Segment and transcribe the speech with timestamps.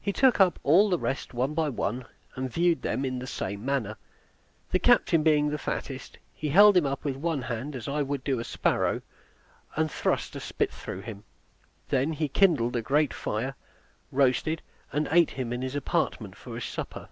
[0.00, 3.62] He took up all the rest one by one, and viewed them in the same
[3.66, 3.98] manner.
[4.70, 8.38] The captain being the fattest, he held him with one hand, as I would do
[8.40, 9.02] a sparrow,
[9.76, 11.24] and thrust a spit through him;
[11.90, 13.56] he then kindled a great fire,
[14.10, 17.10] roasted, and ate him in his apartment for his supper.